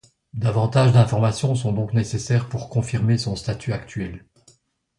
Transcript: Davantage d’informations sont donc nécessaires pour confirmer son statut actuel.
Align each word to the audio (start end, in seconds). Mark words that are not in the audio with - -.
Davantage 0.33 0.93
d’informations 0.93 1.53
sont 1.53 1.73
donc 1.73 1.93
nécessaires 1.93 2.49
pour 2.49 2.69
confirmer 2.69 3.19
son 3.19 3.35
statut 3.35 3.71
actuel. 3.71 4.25